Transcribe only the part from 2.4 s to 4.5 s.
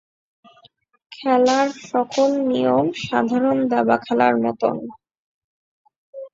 নিয়ম সাধারণ দাবা খেলার